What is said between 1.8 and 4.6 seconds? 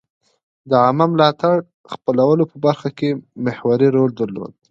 خپلولو په برخه کې محوري رول درلود.